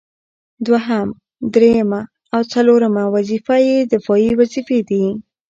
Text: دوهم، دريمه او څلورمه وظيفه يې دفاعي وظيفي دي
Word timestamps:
دوهم، 0.67 1.07
دريمه 1.53 2.01
او 2.33 2.41
څلورمه 2.53 3.03
وظيفه 3.15 3.55
يې 3.67 3.77
دفاعي 3.93 4.29
وظيفي 4.39 4.79
دي 4.89 5.03